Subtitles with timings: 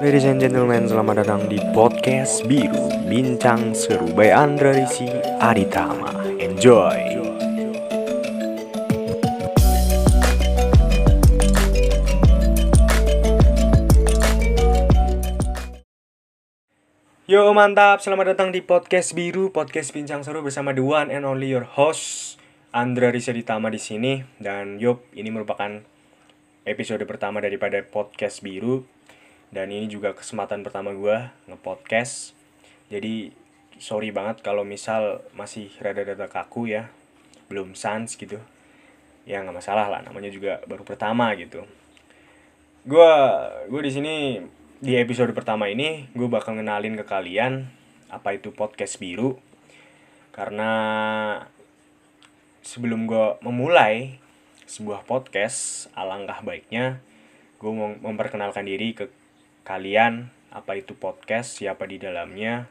[0.00, 5.08] Ladies and gentlemen, selamat datang di podcast Biru Bincang Seru by Andra Risi
[5.40, 6.12] Aditama.
[6.36, 6.96] Enjoy!
[17.24, 21.48] Yo mantap, selamat datang di podcast Biru, podcast Bincang Seru bersama the one and only
[21.48, 22.36] your host
[22.76, 25.80] Andra Risa Ditama di sini dan yup ini merupakan
[26.68, 28.84] episode pertama daripada podcast Biru
[29.50, 32.38] dan ini juga kesempatan pertama gue ngepodcast.
[32.86, 33.34] Jadi
[33.82, 36.86] sorry banget kalau misal masih rada-rada kaku ya.
[37.50, 38.38] Belum sans gitu.
[39.26, 40.00] Ya nggak masalah lah.
[40.06, 41.66] Namanya juga baru pertama gitu.
[42.86, 43.12] Gue
[43.66, 44.14] gue di sini
[44.80, 47.66] di episode pertama ini gue bakal ngenalin ke kalian
[48.06, 49.34] apa itu podcast biru.
[50.30, 50.70] Karena
[52.62, 54.22] sebelum gue memulai
[54.70, 57.02] sebuah podcast alangkah baiknya
[57.58, 59.10] gue mau memperkenalkan diri ke
[59.62, 62.66] kalian apa itu podcast siapa di dalamnya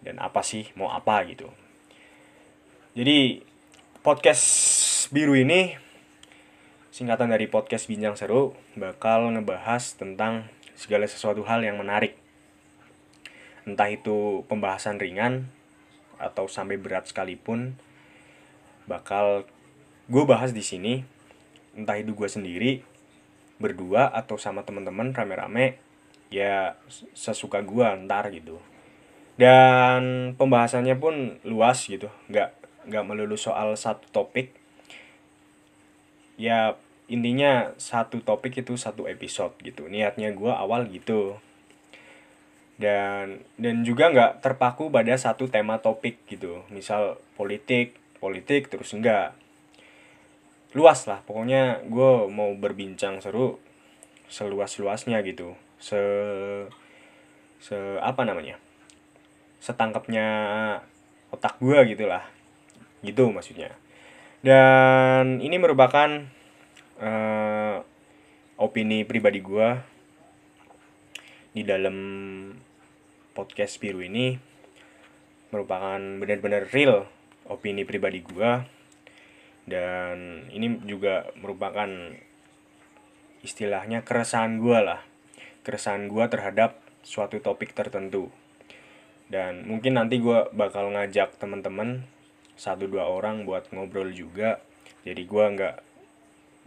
[0.00, 1.50] dan apa sih mau apa gitu
[2.96, 3.44] jadi
[4.00, 4.44] podcast
[5.12, 5.76] biru ini
[6.90, 12.16] singkatan dari podcast bincang seru bakal ngebahas tentang segala sesuatu hal yang menarik.
[13.68, 15.52] Entah itu pembahasan ringan
[16.16, 17.76] atau sampai berat sekalipun
[18.88, 19.44] bakal
[20.08, 21.04] gue bahas di sini.
[21.76, 22.80] Entah itu gue sendiri,
[23.60, 25.76] berdua atau sama teman-teman rame-rame
[26.30, 26.78] ya
[27.12, 28.58] sesuka gue ntar gitu.
[29.36, 32.54] Dan pembahasannya pun luas gitu, nggak
[32.88, 34.54] nggak melulu soal satu topik.
[36.40, 36.74] Ya
[37.10, 41.42] intinya satu topik itu satu episode gitu niatnya gue awal gitu
[42.78, 49.34] dan dan juga nggak terpaku pada satu tema topik gitu misal politik politik terus enggak
[50.70, 53.58] luas lah pokoknya gue mau berbincang seru
[54.30, 56.00] seluas luasnya gitu se
[57.58, 58.60] se apa namanya?
[59.58, 60.26] Setangkapnya
[61.32, 62.22] otak gue gitulah.
[63.00, 63.72] Gitu maksudnya.
[64.44, 66.28] Dan ini merupakan
[67.00, 67.76] uh,
[68.60, 69.68] opini pribadi gue
[71.56, 71.96] di dalam
[73.32, 74.36] podcast biru ini.
[75.50, 77.08] Merupakan benar-benar real
[77.50, 78.50] opini pribadi gue
[79.66, 81.90] dan ini juga merupakan
[83.42, 85.09] istilahnya keresahan gue lah
[85.62, 88.28] keresahan gue terhadap suatu topik tertentu.
[89.30, 92.02] Dan mungkin nanti gue bakal ngajak teman-teman
[92.58, 94.60] satu dua orang buat ngobrol juga.
[95.06, 95.76] Jadi gue nggak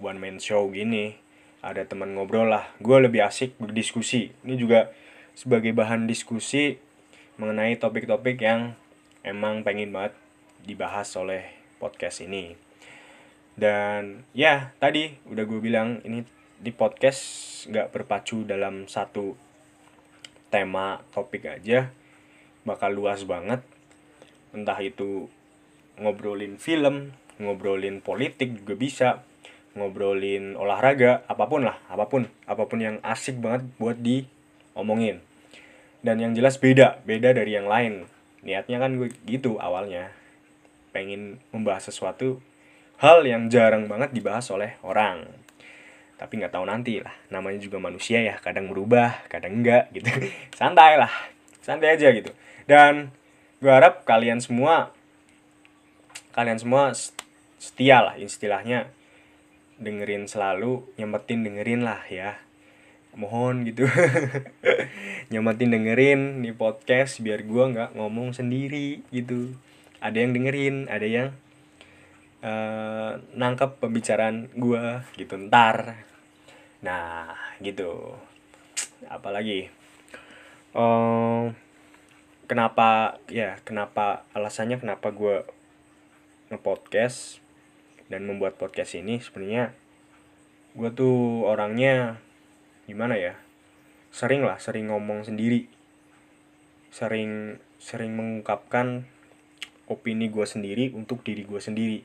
[0.00, 1.18] one man show gini.
[1.62, 2.70] Ada teman ngobrol lah.
[2.78, 4.34] Gue lebih asik berdiskusi.
[4.46, 4.90] Ini juga
[5.34, 6.78] sebagai bahan diskusi
[7.36, 8.78] mengenai topik-topik yang
[9.26, 10.14] emang pengen banget
[10.62, 11.50] dibahas oleh
[11.82, 12.54] podcast ini.
[13.52, 16.24] Dan ya tadi udah gue bilang ini
[16.62, 17.20] di podcast
[17.66, 19.34] nggak berpacu dalam satu
[20.46, 21.90] tema topik aja
[22.62, 23.66] bakal luas banget.
[24.54, 25.26] Entah itu
[25.98, 29.08] ngobrolin film ngobrolin politik juga bisa
[29.74, 35.18] ngobrolin olahraga apa pun lah apa pun apa pun yang asik banget buat diomongin.
[35.98, 38.06] Dan yang jelas beda beda dari yang lain.
[38.46, 40.14] Niatnya kan gue gitu awalnya
[40.94, 42.38] pengen membahas sesuatu
[43.02, 45.41] hal yang jarang banget dibahas oleh orang
[46.22, 47.10] tapi nggak tahu nanti lah.
[47.34, 50.06] Namanya juga manusia ya kadang berubah kadang enggak gitu.
[50.58, 51.10] Santai lah.
[51.58, 52.30] Santai aja gitu.
[52.70, 53.10] Dan
[53.58, 54.94] gue harap kalian semua
[56.30, 56.94] kalian semua
[57.58, 58.86] setia lah istilahnya.
[59.82, 62.38] Dengerin selalu nyempetin dengerin lah ya.
[63.18, 63.90] Mohon gitu.
[65.34, 69.58] Nyempetin dengerin di podcast biar gue nggak ngomong sendiri gitu.
[69.98, 71.34] Ada yang dengerin ada yang
[72.46, 75.34] uh, nangkep pembicaraan gue gitu.
[75.34, 76.11] Ntar
[76.82, 78.18] nah gitu.
[79.06, 79.70] Apalagi
[80.74, 81.54] uh,
[82.50, 85.46] kenapa ya kenapa alasannya kenapa gue
[86.50, 87.40] ngepodcast
[88.12, 89.72] dan membuat podcast ini sebenarnya
[90.76, 92.20] gue tuh orangnya
[92.84, 93.38] gimana ya
[94.12, 95.70] sering lah sering ngomong sendiri.
[96.92, 99.08] Sering sering mengungkapkan
[99.88, 102.04] opini gue sendiri untuk diri gue sendiri.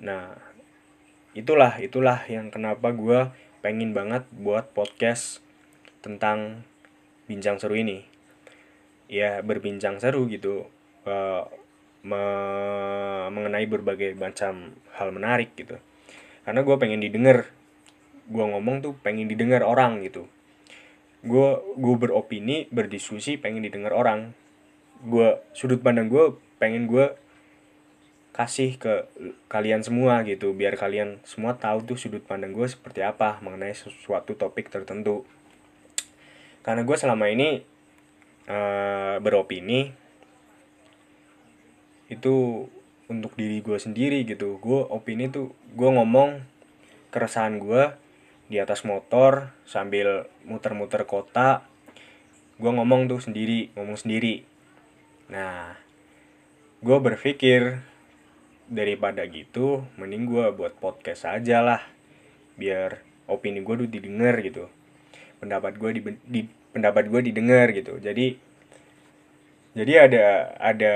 [0.00, 0.32] Nah
[1.36, 3.28] itulah itulah yang kenapa gue
[3.58, 5.42] pengen banget buat podcast
[6.00, 6.62] tentang
[7.26, 8.06] bincang seru ini.
[9.08, 10.68] Ya berbincang seru gitu
[11.08, 11.44] uh,
[12.04, 12.22] me
[13.28, 15.76] mengenai berbagai macam hal menarik gitu.
[16.46, 17.50] Karena gue pengen didengar
[18.28, 20.28] gue ngomong tuh pengen didengar orang gitu.
[21.24, 24.32] Gue gue beropini berdiskusi pengen didengar orang.
[25.02, 27.12] Gue sudut pandang gue pengen gue
[28.38, 29.10] kasih ke
[29.50, 34.38] kalian semua gitu biar kalian semua tahu tuh sudut pandang gue seperti apa mengenai sesuatu
[34.38, 35.26] topik tertentu.
[36.62, 37.66] Karena gue selama ini
[38.46, 39.90] uh, beropini
[42.06, 42.66] itu
[43.10, 44.62] untuk diri gue sendiri gitu.
[44.62, 46.38] Gue opini tuh gue ngomong
[47.10, 47.90] keresahan gue
[48.46, 51.66] di atas motor sambil muter-muter kota
[52.54, 54.46] gue ngomong tuh sendiri ngomong sendiri.
[55.26, 55.74] Nah
[56.78, 57.82] gue berpikir
[58.68, 61.82] daripada gitu mending gue buat podcast aja lah.
[62.60, 64.68] Biar opini gue tuh didengar gitu.
[65.40, 66.40] Pendapat gue di, di
[66.72, 67.96] pendapat gue didengar gitu.
[67.96, 68.36] Jadi
[69.72, 70.26] jadi ada
[70.60, 70.94] ada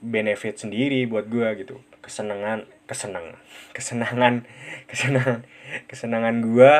[0.00, 1.80] benefit sendiri buat gue gitu.
[2.00, 3.36] Kesenangan kesenang
[3.72, 4.44] kesenangan
[4.90, 5.40] kesenangan
[5.88, 6.72] kesenangan gue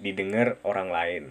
[0.00, 1.24] didengar orang lain.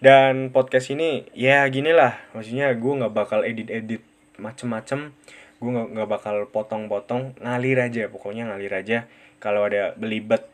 [0.00, 2.18] Dan podcast ini ya gini lah.
[2.32, 4.02] Maksudnya gue nggak bakal edit edit
[4.40, 5.12] macem-macem
[5.60, 8.08] gue nggak nggak bakal potong-potong ngalir aja.
[8.08, 8.98] Pokoknya ngalir aja.
[9.36, 10.48] Kalau ada belibet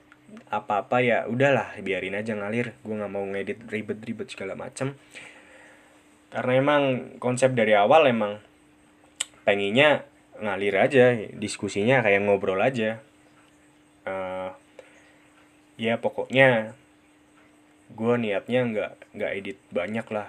[0.51, 2.75] apa-apa ya udahlah biarin aja ngalir.
[2.83, 4.99] Gue nggak mau ngedit ribet-ribet segala macem.
[6.35, 6.83] Karena emang
[7.23, 8.43] konsep dari awal emang
[9.47, 10.03] pengennya
[10.43, 12.99] ngalir aja diskusinya kayak ngobrol aja.
[14.03, 14.51] Uh,
[15.79, 16.75] ya pokoknya
[17.95, 20.29] gue niatnya nggak nggak edit banyak lah.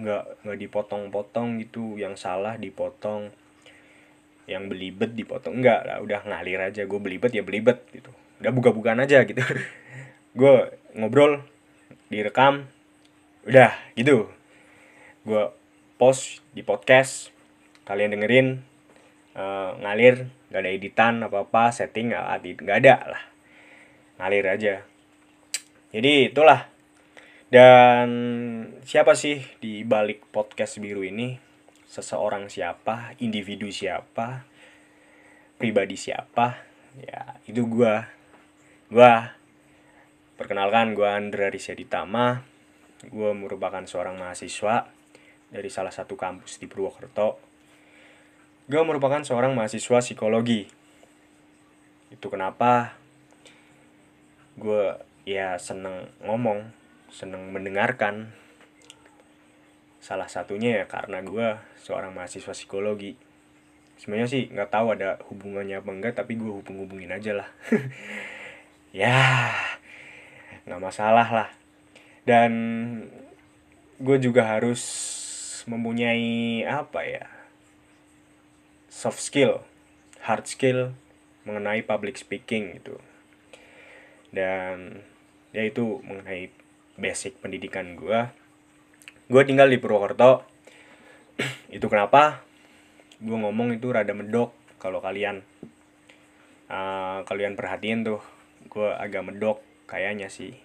[0.00, 2.00] Nggak nggak dipotong-potong gitu.
[2.00, 3.28] Yang salah dipotong
[4.48, 5.60] yang belibet dipotong.
[5.60, 8.08] Enggak lah udah ngalir aja gue belibet ya belibet gitu.
[8.40, 9.44] Udah buka-bukaan aja gitu.
[10.38, 11.44] Gue ngobrol
[12.08, 12.64] direkam
[13.44, 14.32] udah gitu.
[15.22, 15.52] Gue
[16.00, 17.28] post di podcast
[17.84, 18.48] kalian dengerin
[19.36, 23.22] uh, ngalir nggak ada editan apa apa setting nggak ada lah.
[24.16, 24.74] Ngalir aja.
[25.92, 26.72] Jadi itulah.
[27.48, 28.08] Dan
[28.84, 31.47] siapa sih di balik podcast biru ini
[31.88, 34.44] seseorang siapa individu siapa
[35.56, 36.60] pribadi siapa
[37.00, 38.06] ya itu gua
[38.92, 39.32] gua
[40.36, 42.44] perkenalkan gua Andra Ditama
[43.08, 44.92] gua merupakan seorang mahasiswa
[45.48, 47.48] dari salah satu kampus di Purwokerto
[48.68, 50.68] Gue merupakan seorang mahasiswa psikologi.
[52.12, 53.00] Itu kenapa
[54.60, 56.68] gue ya seneng ngomong,
[57.08, 58.28] seneng mendengarkan.
[60.08, 63.12] Salah satunya ya karena gue seorang mahasiswa psikologi.
[64.00, 67.48] Sebenarnya sih nggak tahu ada hubungannya apa enggak, tapi gue hubung-hubungin aja lah.
[69.04, 69.52] ya,
[70.64, 71.48] nggak masalah lah.
[72.24, 72.52] Dan
[74.00, 74.80] gue juga harus
[75.68, 77.28] mempunyai apa ya
[78.88, 79.60] soft skill,
[80.24, 80.96] hard skill
[81.44, 82.96] mengenai public speaking gitu.
[84.32, 85.04] Dan
[85.52, 86.48] ya itu mengenai
[86.96, 88.37] basic pendidikan gue.
[89.28, 90.40] Gue tinggal di Purwokerto.
[91.76, 92.40] itu kenapa?
[93.20, 95.44] Gue ngomong itu rada medok kalau kalian.
[96.72, 98.24] Uh, kalian perhatiin tuh
[98.72, 100.56] gue agak medok kayaknya sih.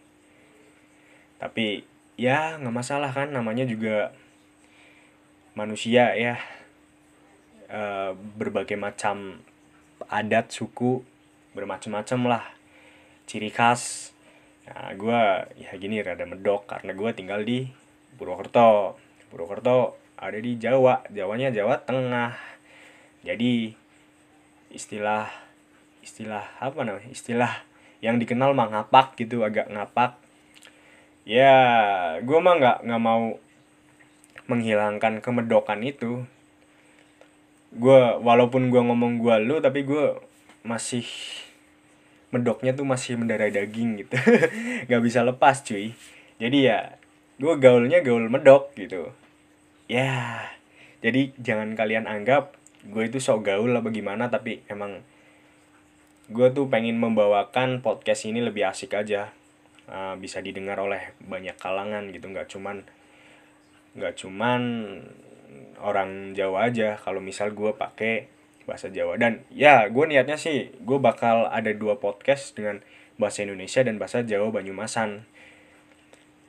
[1.44, 1.84] Tapi
[2.16, 4.16] ya nggak masalah kan namanya juga
[5.60, 6.40] manusia ya.
[7.68, 9.44] Eh, berbagai macam
[10.08, 11.04] adat suku
[11.52, 12.46] bermacam-macam lah.
[13.28, 14.16] Ciri khas.
[14.72, 15.20] Nah gue
[15.60, 17.83] ya gini rada medok karena gue tinggal di
[18.16, 19.00] Purwokerto.
[19.30, 21.04] Purwokerto ada di Jawa.
[21.10, 22.36] Jawanya Jawa Tengah.
[23.24, 23.74] Jadi
[24.74, 25.30] istilah
[26.04, 27.10] istilah apa namanya?
[27.10, 27.64] Istilah
[28.04, 30.20] yang dikenal mah ngapak gitu agak ngapak.
[31.24, 31.56] Ya
[32.20, 33.40] gue mah nggak nggak mau
[34.52, 36.28] menghilangkan kemedokan itu.
[37.74, 40.20] Gue walaupun gue ngomong gue lu tapi gue
[40.68, 41.08] masih
[42.34, 44.18] medoknya tuh masih mendarah daging gitu.
[44.90, 45.94] Nggak bisa lepas cuy.
[46.42, 46.98] Jadi ya
[47.44, 49.12] gue gaulnya gaul medok gitu.
[49.92, 50.48] Ya
[51.04, 52.56] jadi jangan kalian anggap
[52.88, 55.04] gue itu sok gaul lah bagaimana tapi emang
[56.32, 59.36] gue tuh pengen membawakan podcast ini lebih asik aja.
[59.84, 62.88] Uh, bisa didengar oleh banyak kalangan gitu nggak cuman
[64.00, 64.62] nggak cuman
[65.84, 66.96] orang Jawa aja.
[66.96, 68.32] Kalau misal gue pakai
[68.64, 69.20] bahasa Jawa.
[69.20, 72.80] Dan ya gue niatnya sih gue bakal ada dua podcast dengan
[73.20, 75.28] bahasa Indonesia dan bahasa Jawa Banyumasan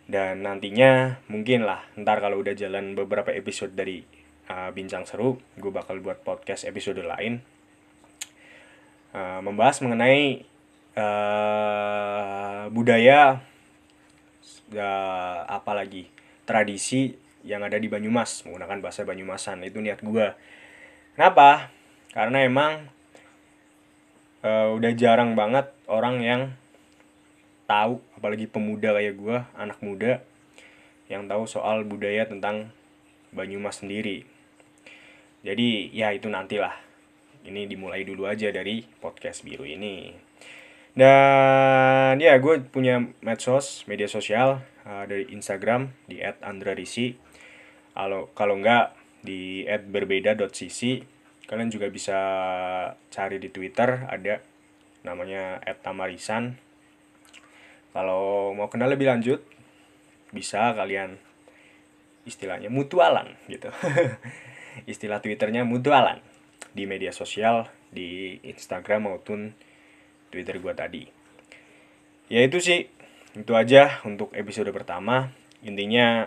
[0.05, 4.05] dan nantinya mungkin lah ntar kalau udah jalan beberapa episode dari
[4.53, 7.41] uh, bincang seru gue bakal buat podcast episode lain.
[9.15, 10.43] Uh, membahas mengenai
[10.99, 13.47] uh, budaya
[14.75, 16.11] uh, apa lagi
[16.43, 17.15] tradisi
[17.47, 20.35] yang ada di Banyumas menggunakan bahasa Banyumasan itu niat gue
[21.15, 21.71] kenapa?
[22.11, 22.91] Karena emang
[24.43, 26.41] uh, udah jarang banget orang yang
[27.65, 30.21] tahu apalagi pemuda kayak gue anak muda
[31.09, 32.73] yang tahu soal budaya tentang
[33.35, 34.23] Banyumas sendiri
[35.45, 36.73] jadi ya itu nantilah
[37.45, 40.15] ini dimulai dulu aja dari podcast biru ini
[40.95, 47.19] dan ya gue punya medsos media sosial uh, dari Instagram di @andrarisi.
[47.99, 48.95] Kalau kalau enggak
[49.27, 51.03] di @berbeda.sisi.
[51.45, 52.19] Kalian juga bisa
[53.13, 54.41] cari di Twitter ada
[55.05, 56.57] namanya @tamarisan.
[57.95, 59.39] Kalau mau kenal lebih lanjut
[60.35, 61.15] bisa kalian
[62.27, 63.71] istilahnya mutualan gitu.
[64.91, 66.19] Istilah Twitternya mutualan
[66.75, 69.55] di media sosial di Instagram maupun
[70.35, 71.03] Twitter gue tadi.
[72.27, 72.91] Ya itu sih,
[73.39, 75.31] itu aja untuk episode pertama.
[75.63, 76.27] Intinya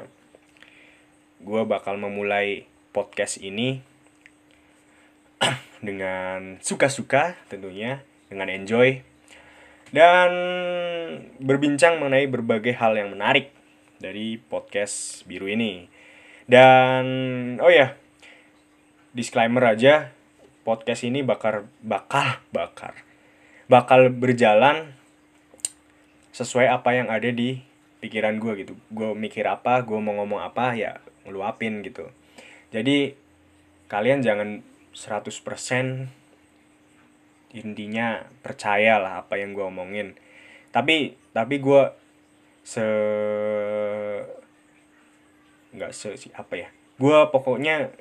[1.44, 2.64] gue bakal memulai
[2.96, 3.84] podcast ini
[5.88, 9.04] dengan suka-suka tentunya, dengan enjoy
[9.91, 10.32] dan
[11.39, 13.51] berbincang mengenai berbagai hal yang menarik
[13.98, 15.88] dari podcast biru ini.
[16.48, 17.06] Dan
[17.60, 17.96] oh ya,
[19.12, 20.15] disclaimer aja,
[20.67, 23.08] podcast ini bakal bakal bakar
[23.72, 24.91] bakal berjalan
[26.36, 27.63] sesuai apa yang ada di
[28.03, 32.12] pikiran gue gitu gue mikir apa gue mau ngomong apa ya ngeluapin gitu
[32.75, 33.15] jadi
[33.88, 34.60] kalian jangan
[34.91, 36.12] 100%
[37.56, 40.18] intinya percaya lah apa yang gue omongin.
[40.72, 41.82] Tapi tapi gue
[42.68, 42.84] se
[45.77, 47.94] nggak se apa ya gue pokoknya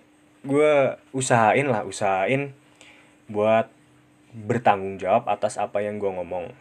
[0.43, 2.57] gue usahain lah usahain
[3.29, 3.69] buat
[4.33, 6.53] bertanggung jawab atas apa yang gue ngomong.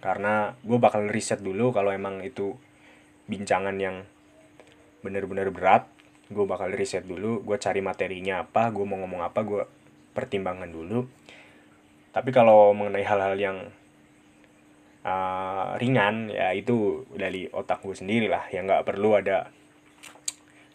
[0.00, 2.56] Karena gue bakal riset dulu kalau emang itu
[3.30, 4.02] bincangan yang
[5.00, 5.86] bener-bener berat
[6.30, 9.62] gue bakal riset dulu gue cari materinya apa gue mau ngomong apa gue
[10.14, 11.06] pertimbangkan dulu
[12.10, 13.58] tapi kalau mengenai hal-hal yang
[15.06, 19.54] uh, ringan ya itu dari otak gue sendiri lah yang nggak perlu ada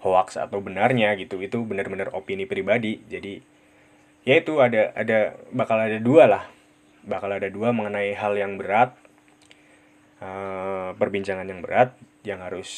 [0.06, 1.42] hoax atau benarnya gitu.
[1.42, 3.02] Itu benar-benar opini pribadi.
[3.10, 3.42] Jadi
[4.24, 6.44] ya itu ada ada bakal ada dua lah.
[7.06, 8.98] Bakal ada dua mengenai hal yang berat
[10.24, 11.94] uh, perbincangan yang berat
[12.26, 12.70] yang harus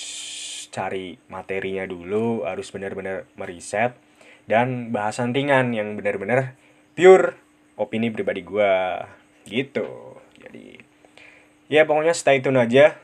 [0.67, 3.95] cari materinya dulu harus benar-benar meriset
[4.51, 6.59] dan bahasan ringan yang benar-benar
[6.91, 7.39] pure
[7.77, 8.73] opini pribadi gue
[9.45, 10.17] gitu.
[10.41, 10.81] Jadi
[11.69, 12.97] ya pokoknya stay tune aja.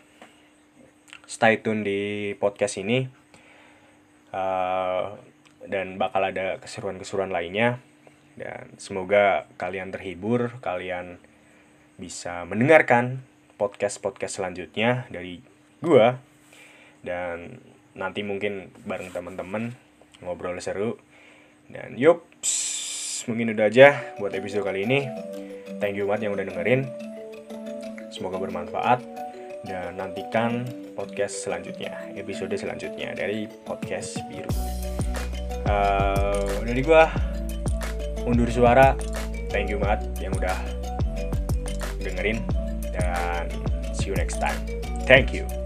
[1.29, 3.07] Stay tune di podcast ini.
[4.33, 5.13] Uh,
[5.69, 7.79] dan bakal ada keseruan-keseruan lainnya.
[8.33, 11.21] Dan semoga kalian terhibur kalian
[12.01, 13.21] bisa mendengarkan
[13.61, 15.39] podcast-podcast selanjutnya dari
[15.79, 16.17] gua.
[17.05, 17.61] Dan
[17.93, 19.77] nanti mungkin bareng teman-teman
[20.25, 20.97] ngobrol seru.
[21.69, 22.25] Dan yup
[23.27, 25.07] mungkin udah aja buat episode kali ini
[25.79, 26.87] thank you banget yang udah dengerin
[28.13, 29.01] semoga bermanfaat
[29.63, 34.51] dan nantikan podcast selanjutnya, episode selanjutnya dari podcast biru.
[35.63, 37.07] Uh, dari gua
[38.27, 38.93] undur suara,
[39.49, 40.57] thank you banget yang udah
[42.03, 42.43] dengerin
[42.91, 43.47] dan
[43.95, 44.59] see you next time.
[45.07, 45.62] Thank you.